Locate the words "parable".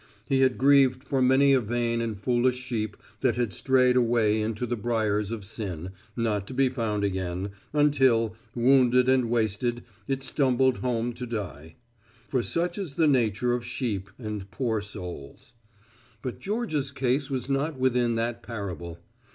18.41-18.97